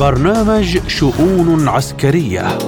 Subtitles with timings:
[0.00, 2.58] برنامج شؤون عسكرية.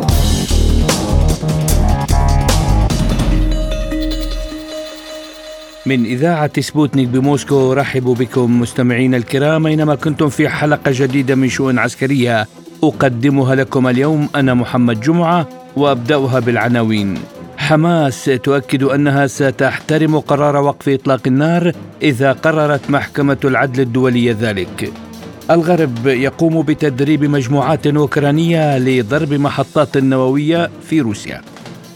[5.86, 9.66] من إذاعة سبوتنيك بموسكو رحب بكم مستمعينا الكرام.
[9.66, 12.48] أينما كنتم في حلقة جديدة من شؤون عسكرية
[12.84, 17.18] أقدمها لكم اليوم أنا محمد جمعة وأبدأها بالعناوين.
[17.56, 21.72] حماس تؤكد أنها ستحترم قرار وقف إطلاق النار
[22.02, 24.92] إذا قررت محكمة العدل الدولية ذلك.
[25.50, 31.42] الغرب يقوم بتدريب مجموعات أوكرانية لضرب محطات نووية في روسيا.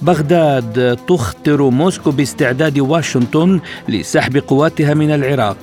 [0.02, 5.56] بغداد تخطر موسكو باستعداد واشنطن لسحب قواتها من العراق.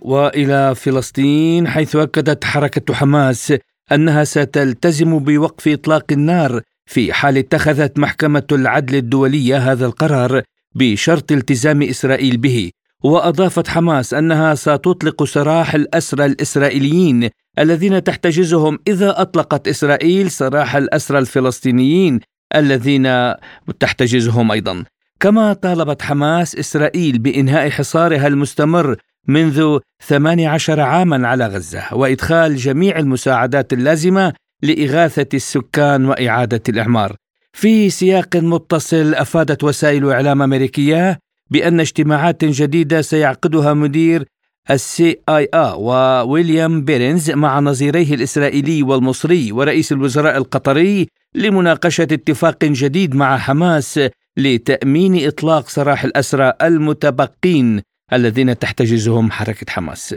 [0.00, 3.54] وإلى فلسطين حيث أكدت حركة حماس
[3.92, 10.42] أنها ستلتزم بوقف إطلاق النار في حال اتخذت محكمة العدل الدولية هذا القرار
[10.74, 12.70] بشرط التزام إسرائيل به
[13.02, 22.20] وأضافت حماس أنها ستطلق سراح الأسرى الإسرائيليين الذين تحتجزهم إذا أطلقت إسرائيل سراح الأسرى الفلسطينيين
[22.54, 23.34] الذين
[23.80, 24.84] تحتجزهم أيضا
[25.20, 28.96] كما طالبت حماس إسرائيل بإنهاء حصارها المستمر
[29.28, 37.16] منذ 18 عاما على غزة وإدخال جميع المساعدات اللازمة لإغاثة السكان وإعادة الإعمار.
[37.52, 41.18] في سياق متصل أفادت وسائل إعلام أمريكية
[41.50, 44.24] بأن اجتماعات جديدة سيعقدها مدير
[44.70, 53.14] السي آي آ وويليام بيرنز مع نظيريه الإسرائيلي والمصري ورئيس الوزراء القطري لمناقشة اتفاق جديد
[53.14, 54.00] مع حماس
[54.36, 60.14] لتأمين إطلاق سراح الأسرى المتبقين الذين تحتجزهم حركة حماس.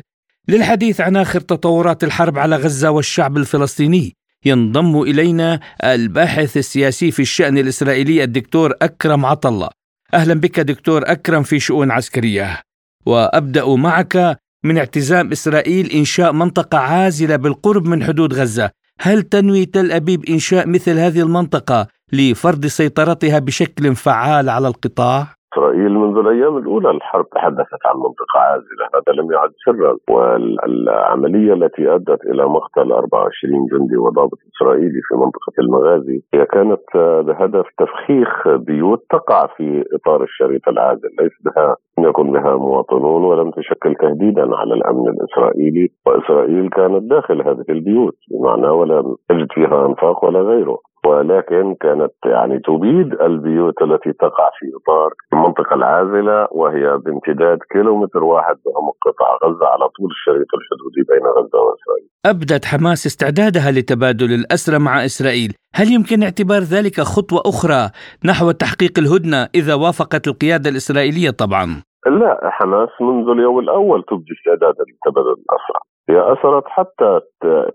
[0.47, 7.57] للحديث عن آخر تطورات الحرب على غزة والشعب الفلسطيني ينضم إلينا الباحث السياسي في الشأن
[7.57, 9.69] الإسرائيلي الدكتور أكرم عطلة
[10.13, 12.61] أهلا بك دكتور أكرم في شؤون عسكرية
[13.05, 19.91] وأبدأ معك من اعتزام إسرائيل إنشاء منطقة عازلة بالقرب من حدود غزة هل تنوي تل
[19.91, 26.89] أبيب إنشاء مثل هذه المنطقة لفرض سيطرتها بشكل فعال على القطاع؟ إسرائيل منذ الأيام الأولى
[26.89, 29.97] الحرب تحدثت عن منطقة عازلة هذا لم يعد سرا.
[30.09, 36.81] والعملية التي أدت إلى مقتل 24 جندي وضابط إسرائيلي في منطقة المغازي هي كانت
[37.27, 43.51] بهدف تفخيخ بيوت تقع في إطار الشريط العازل ليس بها لم يكن بها مواطنون ولم
[43.51, 50.25] تشكل تهديدا على الأمن الإسرائيلي وإسرائيل كانت داخل هذه البيوت بمعنى ولم تجد فيها أنفاق
[50.25, 50.77] ولا غيره.
[51.07, 58.55] ولكن كانت يعني تبيد البيوت التي تقع في إطار المنطقة العازلة وهي بامتداد كيلومتر واحد
[58.65, 62.09] بعمق قطاع غزة على طول الشريط الحدودي بين غزة وإسرائيل.
[62.25, 67.89] أبدت حماس استعدادها لتبادل الأسرى مع إسرائيل، هل يمكن اعتبار ذلك خطوة أخرى
[68.25, 71.65] نحو تحقيق الهدنة إذا وافقت القيادة الإسرائيلية طبعا؟
[72.05, 77.19] لا حماس منذ اليوم الأول تبدي استعدادها لتبادل الأسرى، هي اصرت حتى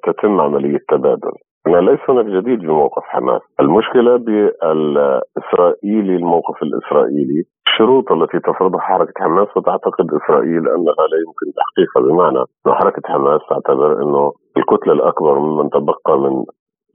[0.06, 1.34] تتم عملية تبادل،
[1.76, 3.40] ليس هناك جديد بموقف حماس.
[3.60, 12.02] المشكلة بالإسرائيلي الموقف الإسرائيلي الشروط التي تفرضها حركة حماس وتعتقد إسرائيل أنها لا يمكن تحقيقها.
[12.12, 16.44] بمعنى أن حركة حماس تعتبر أنه الكتلة الأكبر ممن تبقى من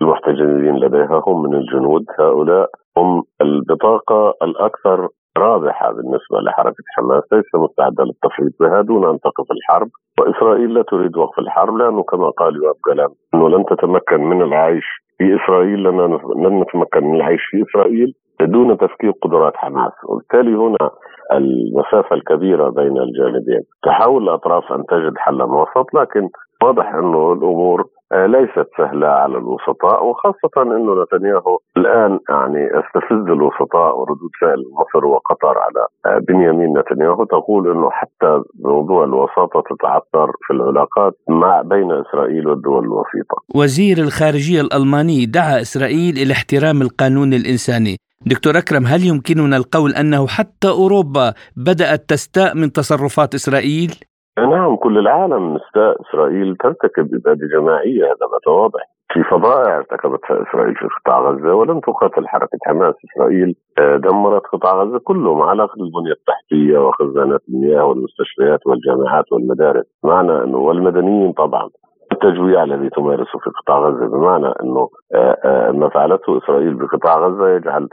[0.02, 2.06] المحتجزين لديها هم من الجنود.
[2.20, 5.08] هؤلاء هم البطاقة الأكثر
[5.38, 9.88] رابحة بالنسبة لحركة حماس ليس مستعدة للتفريط بها دون أن تقف الحرب
[10.20, 14.84] وإسرائيل لا تريد وقف الحرب لأنه كما قال يوآب جلال أنه لن تتمكن من العيش
[15.18, 19.92] في إسرائيل لن لن نتمكن من العيش في إسرائيل دون تفكيك قدرات حماس.
[20.10, 20.90] وبالتالي هنا
[21.34, 23.62] المسافة الكبيرة بين الجانبين.
[23.84, 26.30] تحاول الأطراف أن تجد حلا وسط لكن
[26.64, 34.00] واضح أنه الأمور آه، ليست سهلة على الوسطاء وخاصة أنه نتنياهو الآن يعني استفز الوسطاء
[34.00, 37.24] وردود فعل مصر وقطر على آه، بنيامين نتنياهو.
[37.24, 43.38] تقول أنه حتى موضوع الوساطة تتعثر في العلاقات مع بين إسرائيل والدول الوسيطة.
[43.56, 47.96] وزير الخارجية الألماني دعا إسرائيل إلى احترام القانون الإنساني.
[48.26, 53.92] دكتور أكرم هل يمكننا القول أنه حتى أوروبا بدأت تستاء من تصرفات إسرائيل؟
[54.38, 60.76] نعم كل العالم مستاء إسرائيل ترتكب إبادة جماعية هذا ما واضح في فظائع ارتكبتها إسرائيل
[60.76, 65.74] في قطاع غزة ولم تقاتل حركة حماس، إسرائيل آه، دمرت قطاع غزة كله مع علاقه
[65.74, 71.70] البنية التحتية وخزانات المياه والمستشفيات والجامعات والمدارس، معنى أنه والمدنيين طبعا.
[72.12, 77.50] التجويع الذي تمارسه في قطاع غزة بمعنى أنه آه، آه، ما فعلته إسرائيل بقطاع غزة
[77.50, 77.88] يجعل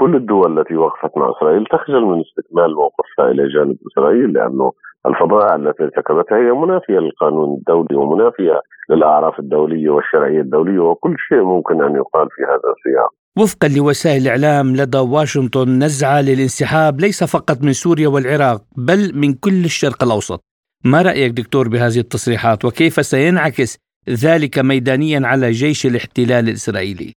[0.00, 4.72] كل الدول التي وقفت مع إسرائيل تخجل من استكمال موقفها إلى جانب إسرائيل لأنه
[5.06, 8.60] الفضائع التي ارتكبتها هي منافية للقانون الدولي ومنافية
[8.90, 13.10] للأعراف الدولية والشرعية الدولية وكل شيء ممكن أن يقال في هذا السياق.
[13.38, 19.64] وفقا لوسائل الإعلام لدى واشنطن نزعة للانسحاب ليس فقط من سوريا والعراق بل من كل
[19.64, 20.40] الشرق الأوسط.
[20.84, 23.78] ما رأيك دكتور بهذه التصريحات وكيف سينعكس
[24.24, 27.12] ذلك ميدانيا على جيش الاحتلال الإسرائيلي؟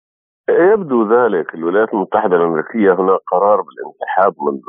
[0.49, 4.61] يبدو ذلك الولايات المتحدة الأمريكية هناك قرار بالانسحاب منذ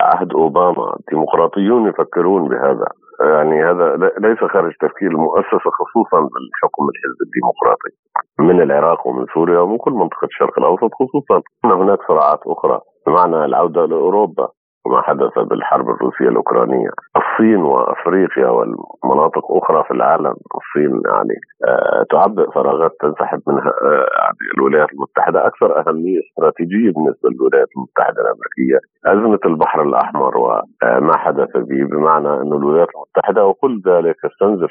[0.00, 0.96] عهد أوباما.
[1.00, 2.88] الديمقراطيون يفكرون بهذا.
[3.20, 7.90] يعني هذا ليس خارج تفكير المؤسسة خصوصا بالحكم الحزب الديمقراطي.
[8.38, 11.42] من العراق ومن سوريا ومن كل منطقة الشرق الأوسط خصوصا.
[11.64, 12.80] أن هناك صراعات أخرى.
[13.06, 14.48] بمعنى العودة لأوروبا.
[14.86, 16.88] وما حدث بالحرب الروسية الأوكرانية.
[17.16, 21.34] الصين وأفريقيا والمناطق أخرى في العالم الصين يعني
[21.68, 28.20] آه تعبئ فراغات تنسحب منها آه يعني الولايات المتحدة أكثر أهمية استراتيجية بالنسبة للولايات المتحدة
[28.22, 28.78] الأمريكية.
[29.06, 34.70] أزمة البحر الأحمر وما حدث به بمعنى أن الولايات المتحدة وكل ذلك يستنزف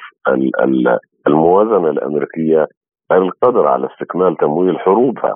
[1.28, 2.68] الموازنة الأمريكية
[3.12, 5.36] القدر على استكمال تمويل حروبها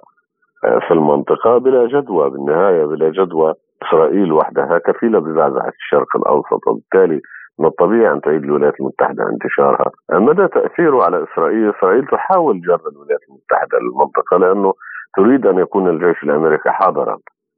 [0.65, 3.53] آه، في المنطقة بلا جدوى بالنهاية بلا جدوى.
[3.83, 7.21] إسرائيل وحدها كفيلة بزعزعة الشرق الأوسط وبالتالي
[7.59, 9.91] من الطبيعي أن تعيد الولايات المتحدة انتشارها.
[10.11, 14.73] مدى تأثيره على إسرائيل؟ إسرائيل تحاول جر الولايات المتحدة للمنطقة لأنه
[15.17, 17.17] تريد أن يكون الجيش الأمريكي حاضرا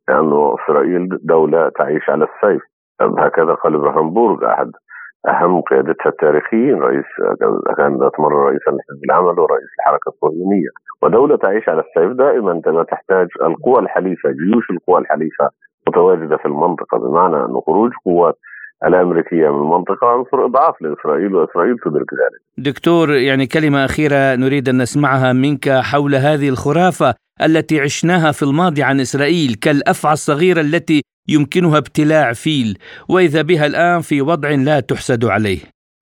[0.10, 2.62] لأنه إسرائيل دولة تعيش على السيف.
[3.02, 4.72] هكذا قال إبراهيم بورغ أحد
[5.28, 7.06] أهم قيادتها التاريخيين رئيس
[7.78, 10.70] كان ذات مره رئيسا لحزب العمل ورئيس الحركة الصهيونية.
[11.04, 15.50] ودولة تعيش على السيف دائما عندما تحتاج القوى الحليفة جيوش القوى الحليفة
[15.90, 18.36] متواجدة في المنطقة بمعنى أن خروج قوات
[18.86, 22.42] الامريكيه من المنطقة عنصر إضعاف لإسرائيل وإسرائيل تدرك ذلك.
[22.58, 27.14] دكتور يعني كلمة أخيرة نريد أن نسمعها منك حول هذه الخرافة
[27.46, 32.78] التي عشناها في الماضي عن إسرائيل كالأفعى الصغيرة التي يمكنها ابتلاع فيل
[33.10, 35.60] وإذا بها الآن في وضع لا تحسد عليه.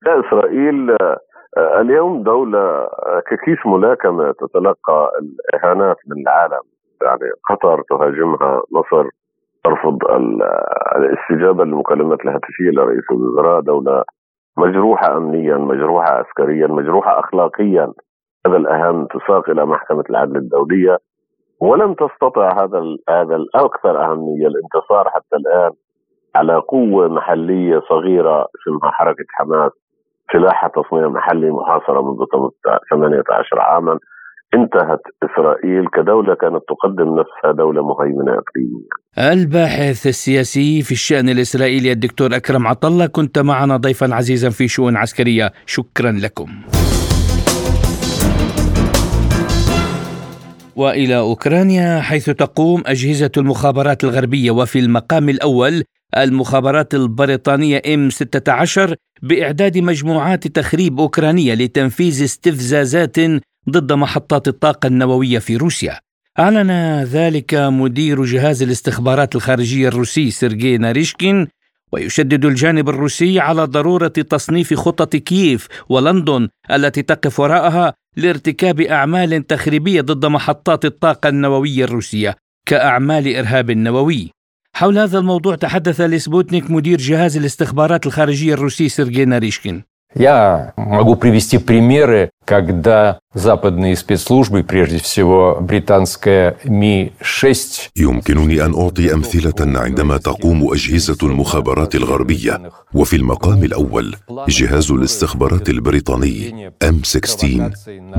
[0.07, 0.95] إسرائيل
[1.57, 6.63] آه، اليوم دولة آه، ككيس ملاكمة تتلقى الإهانات من العالم
[7.01, 9.09] يعني قطر تهاجمها مصر
[9.67, 9.97] ترفض
[10.95, 14.03] الاستجابة للمكالمات الهاتفية لرئيس الوزراء دوله
[14.57, 17.93] مجروحه امنيا مجروحه عسكريا مجروحه اخلاقيا.
[18.47, 20.97] هذا الأهم تساق إلى محكمة العدل الدولية.
[21.61, 25.71] ولم تستطع هذا هذا الأكثر أهمية الانتصار حتى الآن
[26.35, 29.71] على قوة محلية صغيرة اسمها حركه حماس
[30.33, 32.25] سلاحها تصنيع محلي محاصرة منذ
[32.91, 33.99] 18 عاما.
[34.53, 39.33] انتهت إسرائيل كدولة كانت تقدم نفسها دولة مهيمنة اقليميا.
[39.33, 45.51] الباحث السياسي في الشأن الإسرائيلي الدكتور أكرم عطلة كنت معنا ضيفا عزيزا في شؤون عسكرية،
[45.65, 46.47] شكرا لكم.
[50.75, 55.83] وإلى أوكرانيا حيث تقوم أجهزة المخابرات الغربية وفي المقام الأول
[56.17, 63.17] المخابرات البريطانية إم 16 بإعداد مجموعات تخريب أوكرانية لتنفيذ استفزازات
[63.70, 65.98] ضد محطات الطاقة النووية في روسيا
[66.38, 66.70] أعلن
[67.02, 71.48] ذلك مدير جهاز الاستخبارات الخارجية الروسي سيرجي ناريشكين
[71.92, 80.00] ويشدد الجانب الروسي على ضرورة تصنيف خطط كييف ولندن التي تقف وراءها لارتكاب أعمال تخريبية
[80.00, 82.36] ضد محطات الطاقة النووية الروسية
[82.66, 84.30] كأعمال إرهاب نووي
[84.74, 89.82] حول هذا الموضوع تحدث لسبوتنيك مدير جهاز الاستخبارات الخارجية الروسي سيرجي ناريشكين
[90.14, 97.54] Я могу привести примеры, когда западные спецслужбы, прежде всего британская Ми-6
[97.96, 104.16] يمكنني أن أعطي أمثلة عندما تقوم أجهزة المخابرات الغربية وفي المقام الأول
[104.48, 107.46] جهاز الاستخبارات البريطاني M16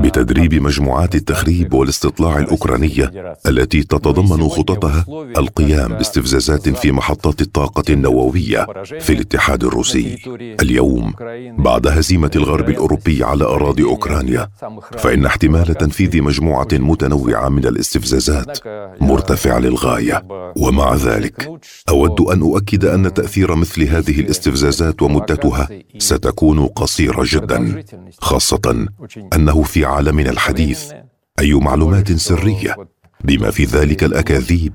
[0.00, 5.04] بتدريب مجموعات التخريب والاستطلاع الأوكرانية التي تتضمن خططها
[5.36, 8.66] القيام باستفزازات في محطات الطاقة النووية
[9.00, 10.18] في الاتحاد الروسي
[10.62, 11.12] اليوم
[11.58, 14.17] بعد هزيمة الغرب الأوروبي على أراضي أوكرانيا
[14.97, 18.57] فإن احتمال تنفيذ مجموعة متنوعة من الاستفزازات
[19.01, 20.25] مرتفع للغاية.
[20.57, 21.49] ومع ذلك
[21.89, 27.83] أود أن أؤكد أن تأثير مثل هذه الاستفزازات ومدتها ستكون قصيرة جدا
[28.19, 28.87] خاصة
[29.35, 30.91] أنه في عالمنا الحديث
[31.39, 32.75] أي معلومات سرية
[33.23, 34.73] بما في ذلك الأكاذيب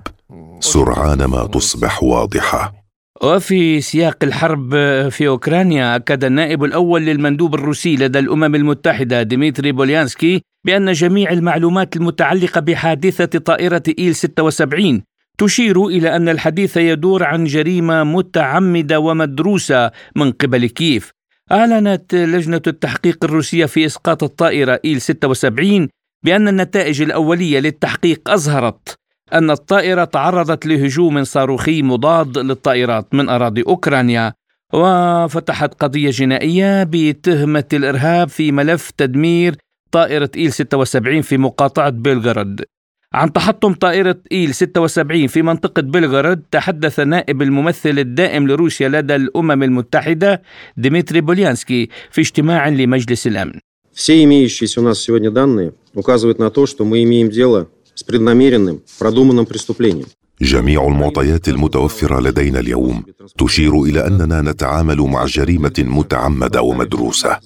[0.60, 2.83] سرعان ما تصبح واضحة.
[3.24, 4.70] وفي سياق الحرب
[5.08, 11.96] في أوكرانيا أكد النائب الأول للمندوب الروسي لدى الأمم المتحدة ديمتري بوليانسكي بأن جميع المعلومات
[11.96, 15.02] المتعلقة بحادثة طائرة إيل 76
[15.38, 21.10] تشير إلى أن الحديث يدور عن جريمة متعمدة ومدروسة من قبل كييف.
[21.52, 25.88] أعلنت لجنة التحقيق الروسية في إسقاط الطائرة إيل 76
[26.24, 34.33] بأن النتائج الأولية للتحقيق اظهرت أن الطائرة تعرضت لهجوم صاروخي مضاد للطائرات من أراضي أوكرانيا
[34.73, 39.55] وفتحت قضية جنائية بتهمة الإرهاب في ملف تدمير
[39.91, 42.65] طائرة إيل 76 في مقاطعة بيلغراد
[43.13, 49.63] عن تحطم طائرة إيل 76 في منطقة بلغراد تحدث نائب الممثل الدائم لروسيا لدى الأمم
[49.63, 50.41] المتحدة
[50.77, 53.59] ديمتري بوليانسكي في اجتماع لمجلس الأمن.
[53.91, 58.82] Все имеющиеся у нас сегодня данные указывают на то, что мы имеем дело с преднамеренным,
[58.98, 60.08] продуманным преступлением.
[60.42, 63.02] جميع المعطيات المتوفرة لدينا اليوم
[63.38, 67.38] تشير إلى أننا نتعامل مع جريمة متعمدة ومدروسة.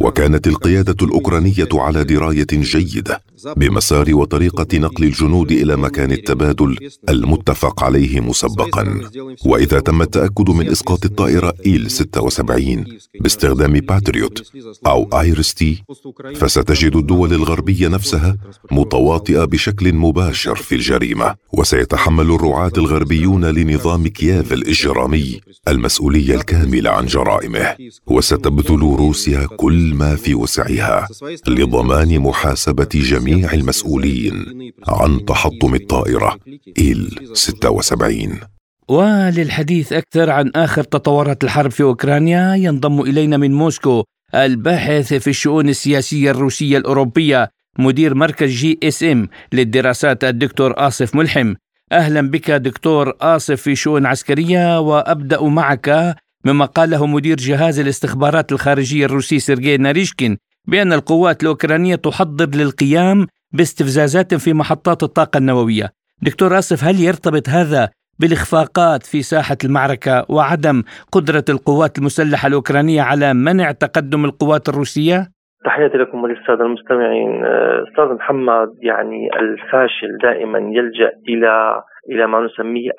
[0.00, 3.22] وكانت القيادة الأوكرانية على دراية جيدة
[3.56, 6.76] بمسار وطريقة نقل الجنود إلى مكان التبادل
[7.08, 9.00] المتفق عليه مسبقا.
[9.46, 12.84] وإذا تم التأكد من إسقاط الطائرة إيل 76
[13.20, 14.52] باستخدام باتريوت
[14.86, 15.82] أو آيرستي
[16.34, 18.36] فستجد الدول الغربية نفسها
[18.70, 27.76] متواطئة بشكل مباشر في الجريمة وسيتحمل الرعاة الغربيون لنظام كييف الإجرامي المسؤولية الكاملة عن جرائمه
[28.06, 31.08] وستبذل روسيا كل ما في وسعها
[31.48, 36.38] لضمان محاسبة جميع المسؤولين عن تحطم الطائرة
[36.78, 38.40] إيل 76
[38.88, 45.68] وللحديث أكثر عن آخر تطورات الحرب في أوكرانيا ينضم إلينا من موسكو الباحث في الشؤون
[45.68, 47.48] السياسية الروسية الأوروبية
[47.78, 51.54] مدير مركز GSM للدراسات الدكتور آصف ملحم.
[51.92, 59.04] أهلا بك دكتور آصف في شؤون عسكرية وأبدأ معك مما قاله مدير جهاز الاستخبارات الخارجية
[59.04, 65.92] الروسي سيرجي ناريشكين بأن القوات الأوكرانية تحضر للقيام باستفزازات في محطات الطاقة النووية.
[66.22, 70.82] دكتور آصف هل يرتبط هذا بالإخفاقات في ساحة المعركة وعدم
[71.12, 75.32] قدرة القوات المسلحة الأوكرانية على منع تقدم القوات الروسية؟
[75.64, 77.44] تحياتي لكم وللسادة المستمعين.
[77.44, 82.90] آه، أستاذ محمد يعني الفاشل دائما يلجأ إلى إلى ما نسميه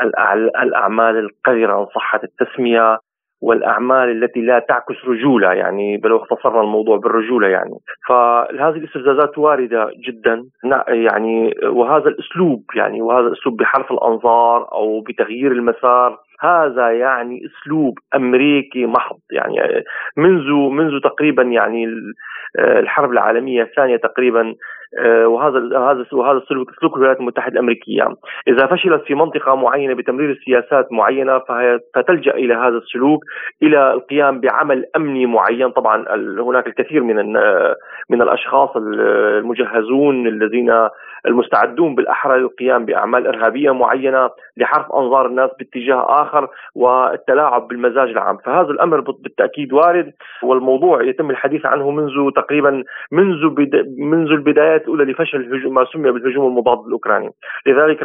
[0.64, 2.98] الأعمال القذرة إن صحت التسمية.
[3.44, 7.78] والأعمال التي لا تعكس رجولة يعني بلو اختصرنا الموضوع بالرجولة يعني.
[8.08, 10.44] فهذه الاستفزازات واردة جدا
[10.88, 18.86] يعني وهذا الأسلوب يعني وهذا الأسلوب بحرف الأنظار أو بتغيير المسار هذا يعني أسلوب أمريكي
[18.86, 19.84] محض يعني
[20.18, 21.88] منذ منذ تقريبا يعني
[22.60, 24.54] الحرب العالمية الثانية تقريبا
[25.02, 28.08] وهذا هذا وهذا السلوك سلوك الولايات المتحدة الأمريكية.
[28.48, 31.40] إذا فشلت في منطقة معينة بتمرير سياسات معينة
[31.96, 33.24] فتلجأ إلى هذا السلوك
[33.64, 35.70] إلى القيام بعمل أمني معين.
[35.70, 36.06] طبعا
[36.40, 37.16] هناك الكثير من
[38.10, 40.90] من الأشخاص المجهزون الذين
[41.26, 44.30] المستعدون بالاحرى للقيام بأعمال إرهابية معينة.
[44.58, 51.66] لحرف أنظار الناس باتجاه آخر والتلاعب بالمزاج العام، فهذا الأمر بالتأكيد وارد والموضوع يتم الحديث
[51.66, 57.30] عنه منذ تقريبا منذ بدا منذ البدايات الأولى لفشل الهجوم ما سمي بالهجوم المضاد الأوكراني،
[57.68, 58.00] لذلك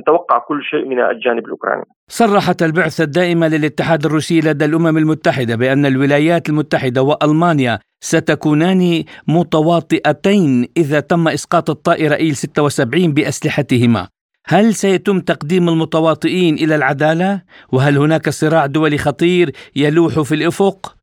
[0.00, 1.84] نتوقع كل شيء من الجانب الأوكراني.
[2.08, 11.00] صرحت البعثة الدائمة للاتحاد الروسي لدى الأمم المتحدة بأن الولايات المتحدة وألمانيا ستكونان متواطئتين إذا
[11.00, 14.08] تم إسقاط الطائرة إيل 76 بأسلحتهما.
[14.46, 19.46] هل سيتم تقديم المتواطئين إلى العدالة؟ وهل هناك صراع دولي خطير
[19.76, 20.94] يلوح في الأفق؟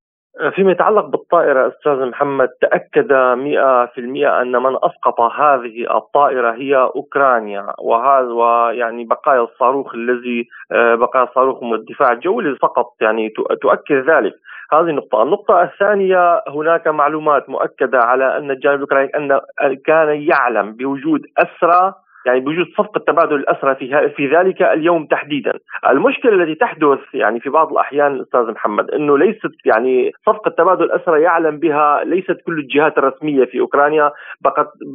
[0.55, 8.31] فيما يتعلق بالطائرة أستاذ محمد تأكد 100% أن من أسقط هذه الطائرة هي أوكرانيا وهذا
[8.31, 13.29] ويعني بقايا الصاروخ الذي آه، بقايا الصاروخ من الدفاع الجوي سقط يعني
[13.61, 14.33] تؤكد ذلك
[14.73, 19.39] هذه النقطة، النقطة الثانية هناك معلومات مؤكدة على أن الجانب الأوكراني أن
[19.85, 21.93] كان يعلم بوجود أسرى
[22.25, 25.53] يعني بوجود صفقة تبادل الأسرى في في ذلك اليوم تحديدا.
[25.89, 31.21] المشكلة التي تحدث يعني في بعض الأحيان أستاذ محمد أنه ليست يعني صفقة تبادل الأسرى
[31.21, 34.11] يعلم بها ليست كل الجهات الرسمية في أوكرانيا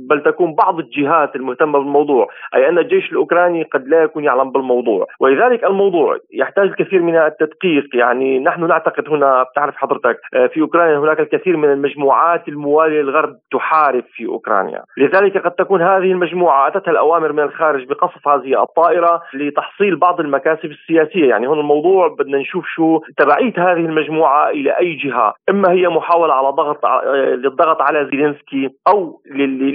[0.08, 2.28] بل تكون بعض الجهات المهتمة بالموضوع.
[2.54, 5.06] أي أن الجيش الأوكراني قد لا يكون يعلم بالموضوع.
[5.20, 7.96] ولذلك الموضوع يحتاج الكثير من التدقيق.
[7.96, 13.36] يعني نحن نعتقد هنا بتعرف حضرتك آه، في أوكرانيا هناك الكثير من المجموعات الموالية للغرب
[13.52, 14.82] تحارب في أوكرانيا.
[14.98, 20.20] لذلك قد تكون هذه المجموعة أتتها الأوامر اوامر من الخارج بقصف هذه الطائرة لتحصيل بعض
[20.20, 25.72] المكاسب السياسية، يعني هون الموضوع بدنا نشوف شو تبعيه هذه المجموعة إلى أي جهة، إما
[25.72, 29.20] هي محاولة على ضغط للضغط على زيلينسكي أو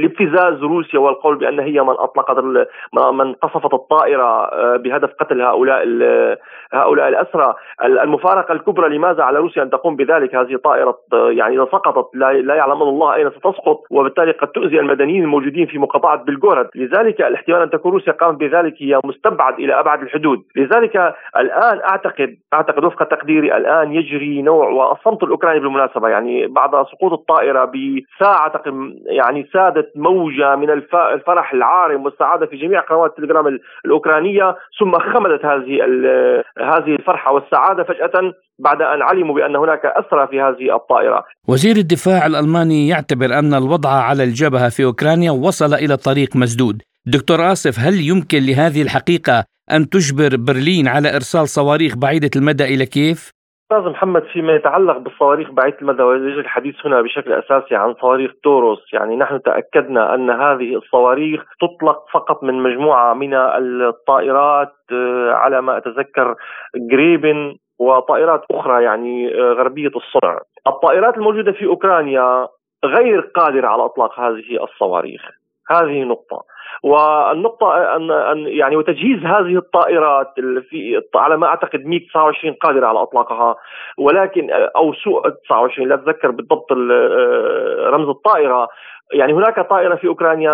[0.02, 2.38] لابتزاز روسيا والقول بأن هي من أطلقت
[3.14, 5.82] من قصفت الطائرة آه، بهدف قتل هؤلاء
[6.74, 12.16] هؤلاء الأسرى، المفارقة الكبرى لماذا على روسيا أن تقوم بذلك؟ هذه طائره يعني إذا سقطت
[12.16, 17.62] لا يعلم الله أين ستسقط وبالتالي قد تؤذي المدنيين الموجودين في مقاطعة بلغورد، لذلك الاحتمال
[17.62, 20.96] أن تكون روسيا قامت بذلك هي مستبعد إلى أبعد الحدود، لذلك
[21.38, 26.10] الآن أعتقد أعتقد وفق تقديري الآن يجري نوع والصمت الأوكراني بالمناسبة.
[26.10, 28.64] يعني بعد سقوط الطائرة بساعة
[29.06, 35.80] يعني سادت موجة من الفرح العارم والسعادة في جميع قنوات التليجرام الأوكرانية ثم خمدت هذه
[36.60, 41.24] هذه الفرحة والسعادة فجأة بعد أن علموا بأن هناك أسرى في هذه الطائرة.
[41.48, 47.52] وزير الدفاع الألماني يعتبر أن الوضع على الجبهة في أوكرانيا وصل إلى طريق مسدود، دكتور
[47.52, 53.32] آصف هل يمكن لهذه الحقيقة أن تجبر برلين على إرسال صواريخ بعيدة المدى إلى كيف؟
[53.72, 58.94] أستاذ محمد فيما يتعلق بالصواريخ بعيدة المدى ويجري الحديث هنا بشكل أساسي عن صواريخ توروس،
[58.94, 65.78] يعني نحن تأكدنا أن هذه الصواريخ تطلق فقط من مجموعة من الطائرات آه، على ما
[65.78, 66.36] أتذكر
[66.92, 70.40] جريبن وطائرات أخرى يعني آه، غربية الصنع.
[70.68, 72.48] الطائرات الموجودة في أوكرانيا
[72.86, 75.41] غير قادرة على إطلاق هذه الصواريخ.
[75.72, 76.52] هذه نقطة.
[76.84, 80.28] والنقطة أن أن يعني وتجهيز هذه الطائرات
[80.70, 83.56] في على ما أعتقد ميك 29 قادرة على إطلاقها
[83.98, 86.72] ولكن أو سوء 29 لا أتذكر بالضبط
[87.94, 88.68] رمز الطائرة
[89.14, 90.52] يعني هناك طائرة في أوكرانيا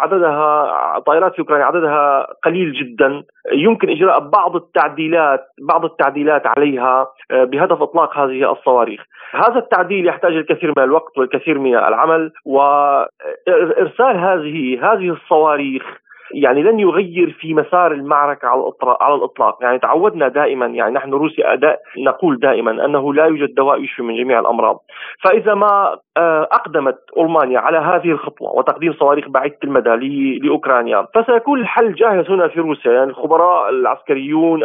[0.00, 3.22] عددها طائرات في أوكرانيا عددها قليل جدا.
[3.52, 9.00] يمكن إجراء بعض التعديلات بعض التعديلات عليها بهدف إطلاق هذه الصواريخ.
[9.32, 16.80] هذا التعديل يحتاج الكثير من الوقت والكثير من العمل وإرسال هذه هذه الصواريخ يعني لن
[16.80, 19.58] يغير في مسار المعركة على الإطلاق, على الإطلاق.
[19.62, 24.16] يعني تعودنا دائما يعني نحن روسيا أداء نقول دائما أنه لا يوجد دواء يشفي من
[24.16, 24.80] جميع الأمراض.
[25.24, 29.90] فإذا ما آه، أقدمت ألمانيا على هذه الخطوة وتقديم صواريخ بعيدة المدى
[30.38, 32.92] لأوكرانيا فسيكون الحل جاهز هنا في روسيا.
[32.92, 34.60] يعني الخبراء العسكريون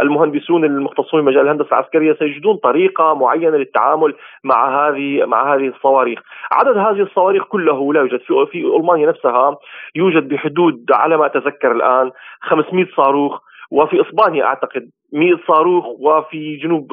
[0.00, 4.14] المهندسون المختصون في مجال الهندسة العسكرية سيجدون طريقة معينة للتعامل
[4.44, 6.20] مع هذه مع هذه الصواريخ.
[6.52, 8.20] عدد هذه الصواريخ كله لا يوجد.
[8.20, 9.56] في في ألمانيا نفسها
[9.94, 13.40] يوجد بحدود على ما أتذكر الآن 500 صاروخ
[13.72, 16.92] وفي إسبانيا أعتقد 100 صاروخ وفي جنوب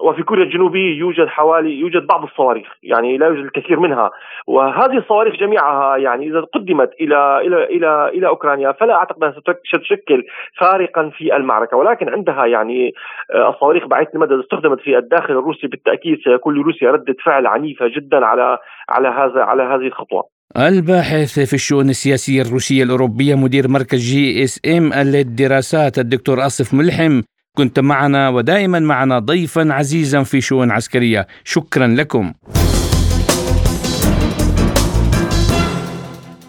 [0.00, 4.10] وفي كوريا الجنوبية يوجد حوالي يوجد بعض الصواريخ يعني لا يوجد الكثير منها.
[4.46, 9.34] وهذه الصواريخ جميعها يعني إذا قدمت إلى إلى إلى إلى أوكرانيا فلا أعتقد أنها
[9.64, 10.24] ستشكل
[10.58, 11.76] فارقا في المعركة.
[11.76, 12.92] ولكن عندها يعني
[13.34, 18.26] آه، الصواريخ بعيده المدى استخدمت في الداخل الروسي بالتأكيد سيكون لروسيا ردة فعل عنيفة جدا
[18.26, 18.58] على
[18.88, 20.39] على هذا على هذه الخطوة.
[20.56, 27.22] الباحث في الشؤون السياسية الروسية الأوروبية مدير مركز GSM للدراسات الدكتور آصف ملحم.
[27.56, 31.26] كنت معنا ودائما معنا ضيفا عزيزا في شؤون عسكرية.
[31.44, 32.32] شكرا لكم.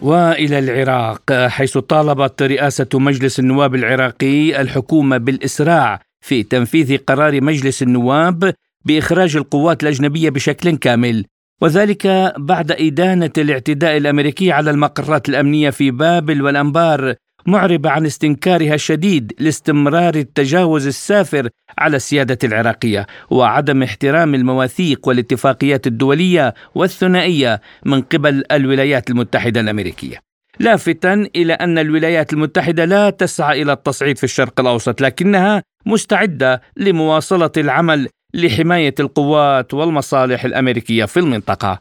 [0.02, 8.54] وإلى العراق حيث طالبت رئاسة مجلس النواب العراقي الحكومة بالإسراع في تنفيذ قرار مجلس النواب
[8.86, 11.26] بإخراج القوات الأجنبية بشكل كامل.
[11.62, 19.34] وذلك بعد إدانة الاعتداء الأمريكي على المقرات الأمنية في بابل والأنبار معربة عن استنكارها الشديد
[19.40, 29.10] لاستمرار التجاوز السافر على السيادة العراقية وعدم احترام المواثيق والاتفاقيات الدولية والثنائية من قبل الولايات
[29.10, 30.22] المتحدة الأمريكية.
[30.60, 37.52] لافتا إلى أن الولايات المتحدة لا تسعى إلى التصعيد في الشرق الأوسط لكنها مستعدة لمواصلة
[37.58, 41.80] العمل لحماية القوات والمصالح الأمريكية في المنطقة.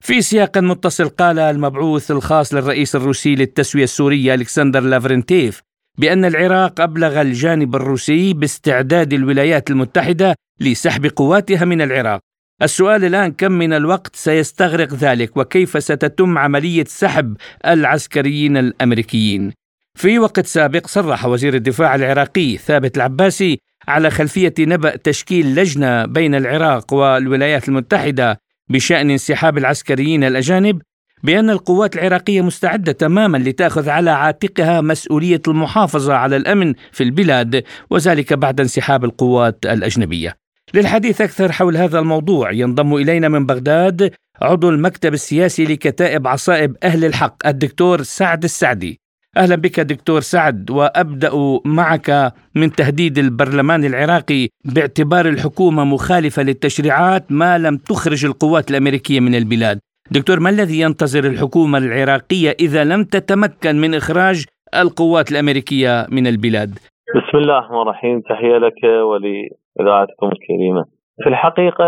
[0.00, 5.62] في سياق متصل قال المبعوث الخاص للرئيس الروسي للتسوية السورية ألكسندر لافرنتيف
[5.98, 12.20] بأن العراق أبلغ الجانب الروسي باستعداد الولايات المتحدة لسحب قواتها من العراق.
[12.62, 17.36] السؤال الآن كم من الوقت سيستغرق ذلك وكيف ستتم عملية سحب
[17.66, 19.52] العسكريين الأمريكيين.
[19.94, 26.34] في وقت سابق صرح وزير الدفاع العراقي ثابت العباسي على خلفية نبأ تشكيل لجنة بين
[26.34, 30.82] العراق والولايات المتحدة بشأن انسحاب العسكريين الأجانب
[31.22, 38.32] بأن القوات العراقية مستعدة تماما لتأخذ على عاتقها مسؤولية المحافظة على الأمن في البلاد وذلك
[38.32, 40.36] بعد انسحاب القوات الأجنبية.
[40.74, 44.10] للحديث أكثر حول هذا الموضوع ينضم إلينا من بغداد
[44.42, 49.01] عضو المكتب السياسي لكتائب عصائب أهل الحق الدكتور سعد السعدي.
[49.36, 51.30] أهلا بك دكتور سعد وأبدأ
[51.64, 52.08] معك
[52.56, 59.78] من تهديد البرلمان العراقي باعتبار الحكومة مخالفة للتشريعات ما لم تخرج القوات الأمريكية من البلاد.
[60.10, 64.44] دكتور ما الذي ينتظر الحكومة العراقية إذا لم تتمكن من إخراج
[64.82, 66.70] القوات الأمريكية من البلاد؟
[67.16, 70.84] بسم الله الرحمن الرحيم تحية لك ولاذاعتكم الكريمة.
[71.22, 71.84] في الحقيقة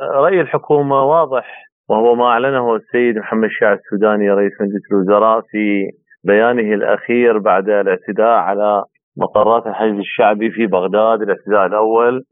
[0.00, 1.46] رأي الحكومة واضح
[1.88, 5.90] وهو ما أعلنه السيد محمد شاع السوداني رئيس مجلس الوزراء في
[6.24, 8.82] بيانه الأخير بعد الاعتداء على
[9.16, 12.22] مقرات الحشد الشعبي في بغداد الاعتداء الأول.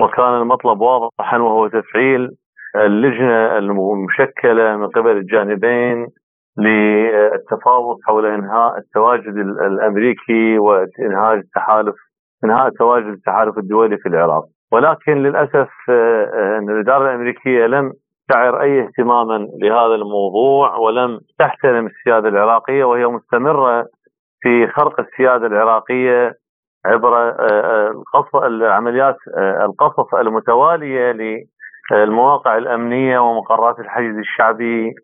[0.00, 2.30] وكان المطلب واضحا وهو تفعيل
[2.76, 6.06] اللجنة المشكلة من قبل الجانبين
[6.58, 11.94] للتفاوض حول إنهاء التواجد الأمريكي وإنهاء التحالف
[12.44, 14.44] إنهاء تواجد التحالف الدولي في العراق.
[14.72, 17.92] ولكن للأسف آه، أن الإدارة الأمريكية لم
[18.30, 23.86] تعر أي اهتماما لهذا الموضوع ولم تحترم السيادة العراقية وهي مستمرة
[24.40, 26.32] في خرق السيادة العراقية
[26.86, 31.12] عبر آه، آه، القصف العمليات آه، القصف المتوالية
[31.92, 34.94] للمواقع الأمنية ومقرات الحشد الشعبي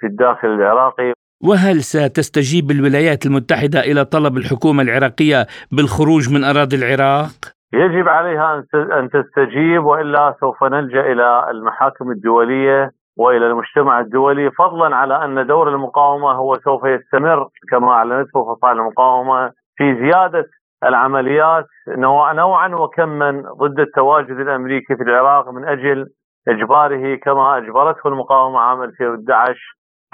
[0.00, 1.12] في الداخل العراقي
[1.44, 9.10] وهل ستستجيب الولايات المتحدة إلى طلب الحكومة العراقية بالخروج من أراضي العراق؟ يجب عليها أن
[9.10, 16.32] تستجيب وإلا سوف نلجأ إلى المحاكم الدولية وإلى المجتمع الدولي فضلا على أن دور المقاومة
[16.32, 20.44] هو سوف يستمر كما اعلنته فصائل المقاومة في زيادة
[20.84, 26.06] العمليات نوعا وكما ضد التواجد الأمريكي في العراق من أجل
[26.48, 29.54] إجباره كما أجبرته المقاومة عام 2011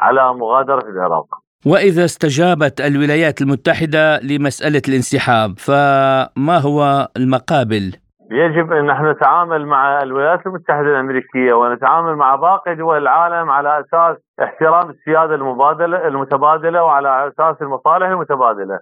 [0.00, 1.26] على مغادرة العراق.
[1.66, 7.84] وإذا استجابت الولايات المتحدة لمسألة الانسحاب فما هو المقابل؟
[8.30, 14.16] يجب أن نحن نتعامل مع الولايات المتحدة الأمريكية ونتعامل مع باقي دول العالم على أساس
[14.42, 18.78] احترام السيادة المبادله المتبادلة وعلى أساس المصالح المتبادلة.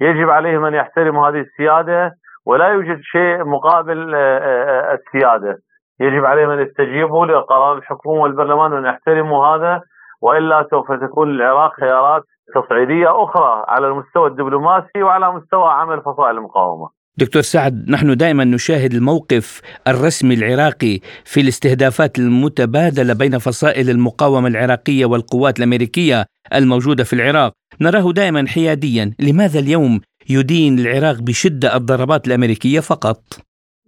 [0.00, 2.12] يجب عليهم أن يحترموا هذه السيادة
[2.46, 5.58] ولا يوجد شيء مقابل آه، آه، السيادة.
[6.00, 9.80] يجب عليهم أن يستجيبوا لقرار الحكومة والبرلمان وأن يحترموا هذا
[10.20, 12.22] وإلا سوف تكون للعراق خيارات
[12.54, 16.88] تصعيدية أخرى على المستوى الدبلوماسي وعلى مستوى عمل فصائل المقاومة.
[17.18, 25.06] دكتور سعد نحن دائما نشاهد الموقف الرسمي العراقي في الاستهدافات المتبادلة بين فصائل المقاومة العراقية
[25.06, 26.24] والقوات الأمريكية
[26.54, 27.52] الموجودة في العراق.
[27.80, 29.12] نراه دائما حياديا.
[29.18, 30.00] لماذا اليوم
[30.30, 33.18] يدين العراق بشدة الضربات الأمريكية فقط؟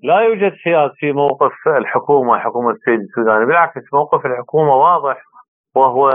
[0.03, 3.47] لا يوجد حياد في موقف الحكومة حكومة السيد السوداني.
[3.47, 5.17] بالعكس موقف الحكومة واضح
[5.79, 6.09] وهو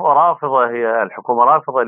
[0.00, 1.84] رافضة هي الحكومة رافضة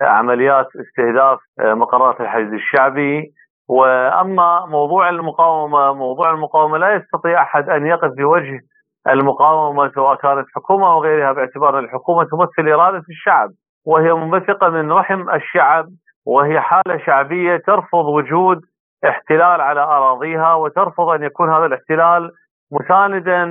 [0.00, 3.32] لعمليات استهداف مقرات الحشد الشعبي.
[3.68, 8.60] وأما موضوع المقاومة موضوع المقاومة لا يستطيع أحد أن يقف بوجه
[9.08, 13.50] المقاومة سواء كانت حكومة أو غيرها باعتبار الحكومة تمثل إرادة الشعب.
[13.86, 15.86] وهي منبثقة من رحم الشعب
[16.26, 18.60] وهي حالة شعبية ترفض وجود
[19.08, 22.30] احتلال على أراضيها وترفض أن يكون هذا الاحتلال
[22.72, 23.44] مساندا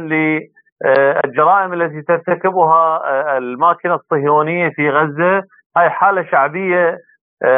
[0.86, 3.02] للجرائم التي ترتكبها
[3.38, 5.44] الماكينة الصهيونية في غزة
[5.78, 6.98] هاي حالة شعبية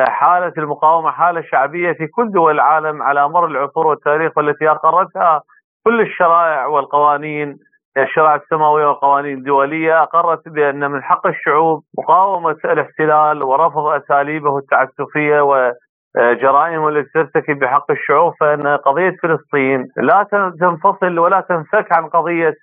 [0.08, 5.42] حالة المقاومة حالة شعبية في كل دول العالم على مر العصور والتاريخ والتي أقرتها
[5.86, 7.58] كل الشرائع والقوانين
[7.98, 16.90] الشرائع السماوية والقوانين الدولية أقرت بأن من حق الشعوب مقاومة الاحتلال ورفض أساليبه التعسفية وجرائمه
[16.90, 20.28] التي ترتكب بحق الشعوب فإن قضية فلسطين لا
[20.60, 22.54] تنفصل ولا تنفك عن قضية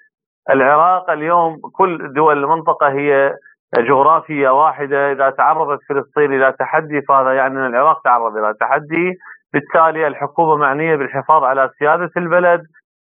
[0.51, 3.35] العراق اليوم كل دول المنطقة هي
[3.79, 5.13] جغرافية واحدة.
[5.13, 9.19] إذا تعرضت فلسطين إلى تحدي فهذا يعني أن العراق تعرض إلى تحدي.
[9.53, 12.63] بالتالي الحكومة معنية بالحفاظ على سيادة البلد.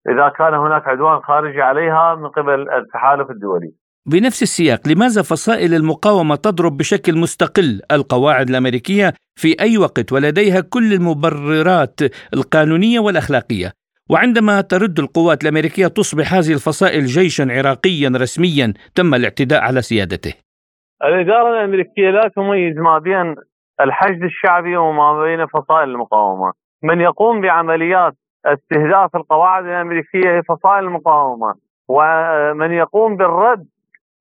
[0.08, 3.72] إذا كان هناك عدوان خارجي عليها من قبل التحالف الدولي.
[4.06, 10.92] بنفس السياق لماذا فصائل المقاومة تضرب بشكل مستقل؟ القواعد الأمريكية في أي وقت ولديها كل
[10.92, 12.00] المبررات
[12.34, 13.72] القانونية والأخلاقية.
[14.10, 20.34] وعندما ترد القوات الأمريكية تصبح هذه الفصائل جيشا عراقيا رسميا تم الاعتداء على سيادته.
[21.04, 23.34] الإدارة الأمريكية لا تميز ما بين
[23.80, 26.52] الحشد الشعبي وما بين فصائل المقاومة.
[26.82, 28.14] من يقوم بعمليات
[28.46, 31.54] استهداف القواعد الأمريكية هي فصائل المقاومة
[31.88, 33.66] ومن يقوم بالرد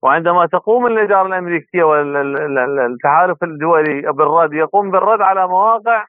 [0.04, 6.06] وعندما تقوم الإدارة الأمريكية والتحالف الدولي بالرد يقوم بالرد على مواقع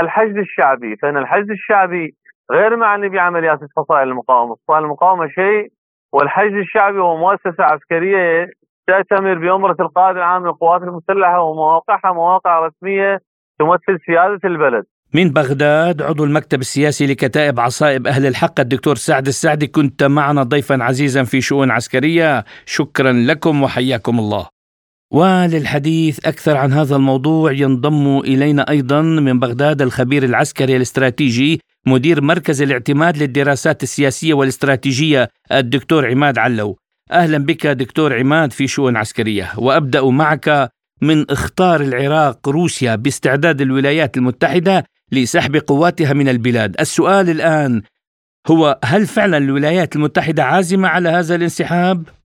[0.00, 0.96] الحشد الشعبي.
[0.96, 2.14] فإن الحشد الشعبي
[2.52, 4.56] غير معني بعمليات فصائل المقاومة.
[4.64, 5.72] فصائل المقاومة شيء
[6.12, 8.50] والحشد الشعبي هو مؤسسة عسكرية
[8.86, 13.20] تأتمر بأمرة القائد العام للقوات المسلحة ومواقعها مواقع رسمية
[13.58, 14.84] تمثل سيادة البلد.
[15.14, 20.78] من بغداد عضو المكتب السياسي لكتائب عصائب أهل الحق الدكتور سعد السعدي كنت معنا ضيفا
[20.82, 22.44] عزيزا في شؤون عسكرية.
[22.66, 24.57] شكرا لكم وحياكم الله.
[25.10, 32.62] وللحديث أكثر عن هذا الموضوع ينضم إلينا أيضا من بغداد الخبير العسكري الاستراتيجي مدير مركز
[32.62, 36.78] الاعتماد للدراسات السياسية والاستراتيجية الدكتور عماد علو.
[37.12, 39.52] أهلا بك دكتور عماد في شؤون عسكرية.
[39.56, 40.70] وأبدأ معك
[41.02, 47.82] من اخطار العراق روسيا باستعداد الولايات المتحدة لسحب قواتها من البلاد، السؤال الآن
[48.46, 52.17] هو هل فعلا الولايات المتحدة عازمة على هذا الانسحاب؟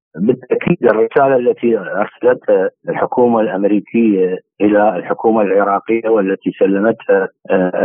[0.83, 7.27] الرسالة التي أرسلتها الحكومة الأمريكية إلى الحكومة العراقية والتي سلمتها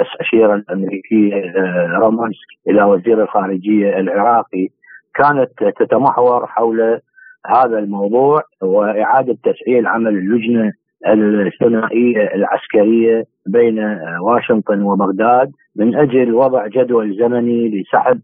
[0.01, 1.53] السفيره الأمريكية
[1.99, 4.69] رومانسك إلى وزير الخارجية العراقي
[5.15, 7.01] كانت تتمحور حول
[7.47, 10.73] هذا الموضوع وإعادة تفعيل عمل اللجنة
[11.07, 18.21] الثنائية العسكرية بين واشنطن وبغداد من أجل وضع جدول زمني لسحب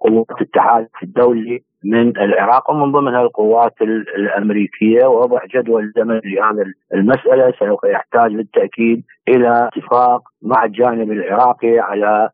[0.00, 3.82] قوات التحالف الدولي من العراق ومن ضمنها القوات
[4.16, 5.06] الأمريكية.
[5.06, 12.30] ووضع جدول زمني لهذا المسألة سوف يحتاج بالتأكيد إلى اتفاق مع الجانب العراقي على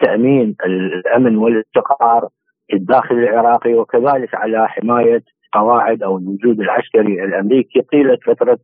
[0.00, 2.28] تأمين الأمن والاستقرار
[2.72, 7.80] الداخل العراقي وكذلك على حماية القواعد أو الوجود العسكري الأمريكي.
[7.80, 8.58] طيله فترة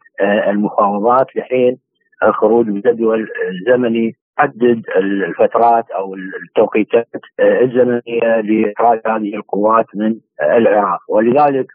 [0.48, 1.76] المفاوضات لحين
[2.22, 3.28] الخروج بجدول
[3.66, 7.08] زمني حدد الفترات أو التوقيتات
[7.40, 11.00] الزمنية لإخراج هذه القوات من العراق.
[11.08, 11.66] ولذلك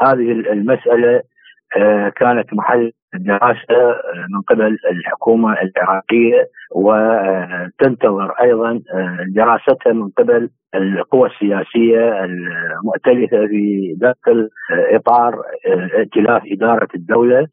[0.00, 1.22] هذه المسألة
[2.16, 11.28] كانت محل دراسه آه، من قبل الحكومة العراقية وتنتظر أيضا آه، دراستها من قبل القوى
[11.28, 14.48] السياسية المؤتلفة في داخل
[14.94, 15.42] إطار
[15.98, 17.46] ائتلاف إدارة الدولة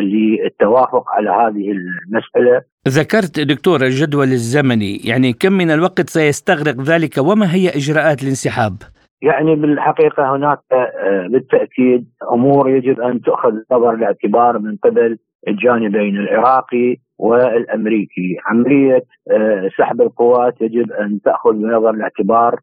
[0.00, 2.62] للتوافق على هذه المسألة.
[2.88, 8.72] ذكرت دكتور الجدول الزمني، يعني كم من الوقت سيستغرق ذلك وما هي إجراءات الانسحاب؟
[9.22, 16.96] يعني بالحقيقة هناك آه، بالتأكيد أمور يجب أن تؤخذ نظر الاعتبار من قبل الجانبين العراقي
[17.18, 22.60] والأمريكي، عملية آه، سحب القوات يجب أن تأخذ بنظر الاعتبار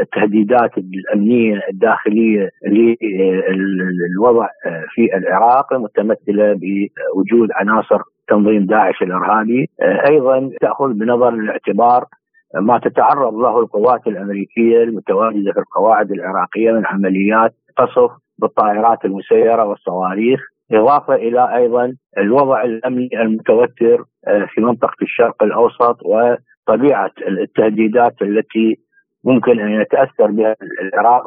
[0.00, 9.68] التهديدات الأمنية الداخلية للوضع آه، في العراق المتمثله بوجود عناصر تنظيم داعش الإرهابي،
[10.10, 12.04] أيضا تأخذ بنظر الاعتبار
[12.60, 20.40] ما تتعرض له القوات الأمريكية المتواجدة في القواعد العراقية من عمليات قصف بالطائرات المسيرة والصواريخ
[20.72, 28.76] إضافة إلى أيضا الوضع الأمني المتوتر آه، في منطقة الشرق الأوسط وطبيعة التهديدات التي
[29.24, 31.22] ممكن أن يتأثر بها العراق.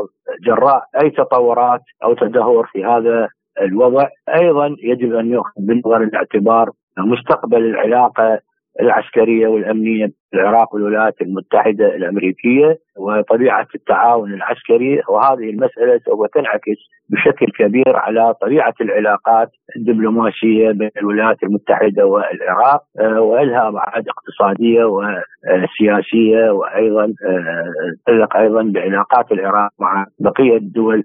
[0.45, 3.27] جراء أي تطورات أو تدهور في هذا
[3.61, 8.39] الوضع، أيضا يجب أن يؤخذ بنظر الاعتبار مستقبل العلاقة
[8.81, 15.01] العسكرية والأمنية العراق والولايات المتحدة الأمريكية وطبيعة التعاون العسكري.
[15.09, 16.79] وهذه المسألة سوف تنعكس
[17.09, 26.51] بشكل كبير على طبيعة العلاقات الدبلوماسية بين الولايات المتحدة والعراق آه، ولها ابعاد اقتصادية وسياسية.
[26.51, 27.65] وأيضا آه،
[28.05, 31.03] تتعلق أيضا بعلاقات العراق مع بقية دول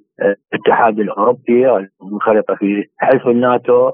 [0.53, 3.91] الاتحاد الأوروبي المنخرطه في حلف الناتو.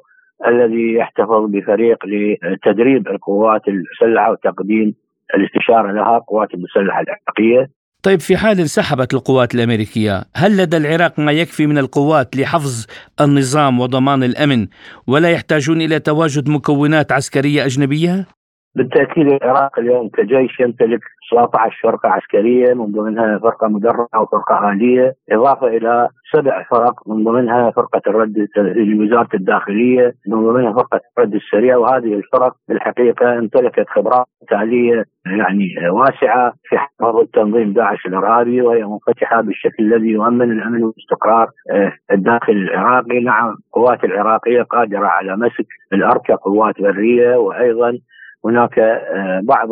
[0.46, 4.94] الذي يحتفظ بفريق لتدريب القوات المسلحة وتقديم
[5.34, 7.70] الاستشارة لها القوات المسلحة العراقية.
[8.02, 12.86] طيب في حال انسحبت القوات الأمريكية، هل لدى العراق ما يكفي من القوات لحفظ
[13.20, 14.66] النظام وضمان الأمن
[15.06, 18.26] ولا يحتاجون إلى تواجد مكونات عسكرية أجنبية؟
[18.74, 25.66] بالتأكيد العراق اليوم كجيش يمتلك 17 فرقة عسكرية من ضمنها فرقة مدرعة وفرقة اليه إضافة
[25.66, 31.76] إلى سبع فرق من ضمنها فرقة الرد لوزارة الداخلية من ضمنها فرقة الرد السريع.
[31.76, 39.40] وهذه الفرق بالحقيقة امتلكت خبرات قتاليه يعني واسعة في حفظ تنظيم داعش الارهابي وهي منفتحة
[39.40, 46.20] بالشكل الذي يؤمن الأمن والاستقرار آه، الداخل العراقي، نعم القوات العراقية قادرة على مسك الأرض
[46.20, 47.98] كقوات برية وأيضا
[48.44, 49.68] هناك آه، بعض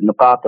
[0.00, 0.46] النقاط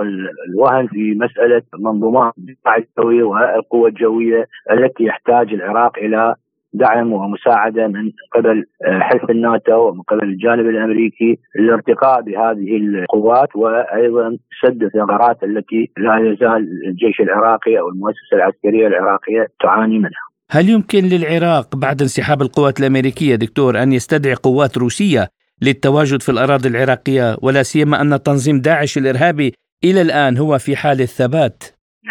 [0.49, 6.35] الوهن في مسألة منظومات الدفاع الجوي والقوة الجوية التي يحتاج العراق إلى
[6.73, 14.37] دعم ومساعدة من قبل آه، حلف الناتو ومن قبل الجانب الأمريكي للارتقاء بهذه القوات وأيضا
[14.63, 20.25] سد الثغرات التي لا يزال الجيش العراقي أو المؤسسة العسكرية العراقية تعاني منها.
[20.51, 25.27] هل يمكن للعراق بعد انسحاب القوات الأمريكية دكتور أن يستدعي قوات روسية
[25.61, 31.01] للتواجد في الأراضي العراقية ولا سيما أن تنظيم داعش الإرهابي إلى الآن هو في حال
[31.01, 31.63] الثبات.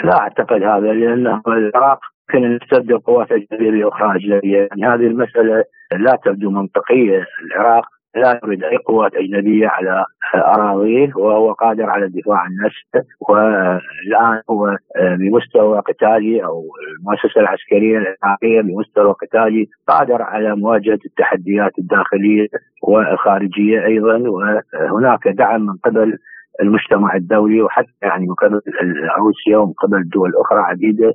[0.05, 4.59] لا أعتقد هذا لأن العراق كان نستبدل قوات أجنبية بأخرى أجنبية.
[4.59, 7.27] يعني هذه المسألة لا تبدو منطقية.
[7.47, 7.85] العراق
[8.17, 14.77] لا يريد اي قوات أجنبية على أراضيه وهو قادر على الدفاع عن نفسه والآن هو
[15.19, 16.65] بمستوى قتالي أو
[16.99, 22.47] المؤسسه العسكريه العراقيه بمستوى قتالي قادر على مواجهة التحديات الداخلية
[22.83, 26.19] والخارجية أيضا وهناك دعم من قبل
[26.63, 28.61] المجتمع الدولي وحتى يعني من قبل
[29.19, 31.15] روسيا ومن قبل دول أخرى عديدة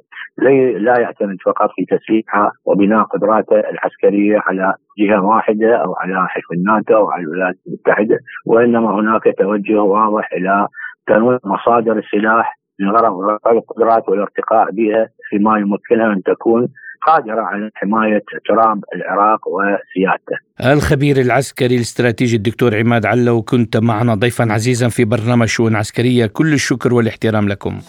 [0.78, 6.96] لا يعتمد فقط في تسليحها وبناء قدراته العسكرية على جهة واحدة أو على حلف الناتو
[6.96, 10.68] أو على الولايات المتحدة وإنما هناك توجه واضح إلى
[11.08, 16.68] تنويع مصادر السلاح لغرض رفع القدرات والارتقاء بها فيما يمكنها ان تكون
[17.08, 20.74] قادرة على حماية تراب العراق وسيادته.
[20.74, 26.26] الخبير العسكري الاستراتيجي الدكتور عماد علو كنت معنا ضيفا عزيزا في برنامج شؤون عسكرية.
[26.26, 27.80] كل الشكر والاحترام لكم.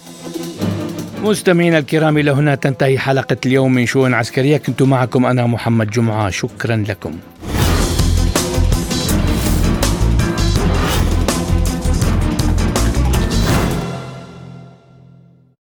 [1.25, 4.57] مستمعينا الكرام إلى هنا تنتهي حلقة اليوم من شؤون عسكرية.
[4.57, 6.31] كنت معكم أنا محمد جمعة.
[6.31, 7.19] شكرا لكم.